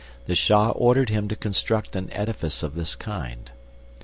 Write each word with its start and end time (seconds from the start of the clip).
The 0.25 0.33
Shah 0.33 0.69
ordered 0.71 1.09
him 1.11 1.27
to 1.27 1.35
construct 1.35 1.95
an 1.95 2.11
edifice 2.11 2.63
of 2.63 2.73
this 2.73 2.95
kind. 2.95 3.51